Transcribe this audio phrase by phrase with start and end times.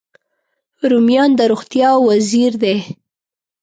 [0.89, 2.77] رومیان د روغتیا وزیر دی